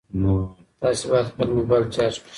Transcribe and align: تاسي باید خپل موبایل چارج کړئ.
تاسي 0.81 1.03
باید 1.11 1.27
خپل 1.31 1.47
موبایل 1.57 1.83
چارج 1.95 2.15
کړئ. 2.21 2.29